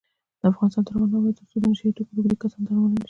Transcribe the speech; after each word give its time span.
افغانستان 0.51 0.83
تر 0.87 0.93
هغو 0.95 1.07
نه 1.11 1.17
ابادیږي، 1.19 1.37
ترڅو 1.41 1.57
د 1.61 1.63
نشه 1.71 1.85
یي 1.87 1.93
توکو 1.97 2.11
روږدي 2.15 2.35
کسان 2.41 2.61
درملنه 2.63 2.89
نشي. 2.91 2.99